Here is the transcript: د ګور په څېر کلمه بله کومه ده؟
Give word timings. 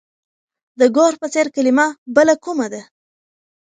د 0.79 0.81
ګور 0.95 1.13
په 1.21 1.27
څېر 1.33 1.47
کلمه 1.55 1.85
بله 2.15 2.33
کومه 2.43 2.67
ده؟ 2.73 2.81